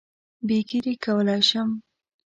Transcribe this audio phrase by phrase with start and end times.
[0.47, 1.69] بې ږیرې کولای شم.